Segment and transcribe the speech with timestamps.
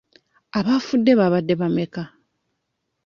[0.57, 2.03] Abaafudde baabadde bameka?